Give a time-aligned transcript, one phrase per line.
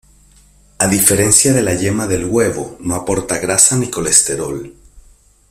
[0.79, 4.73] A diferencia de la yema del huevo, no aporta grasa ni colesterol.